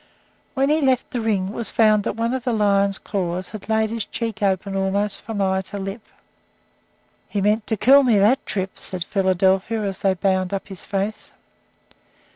[0.55, 3.69] When he left the ring, it was found that one of the lion's claws had
[3.69, 6.01] laid his cheek open almost from eye to lip.
[7.29, 11.31] "He meant to kill me that trip," said Philadelphia, as they bound up his face.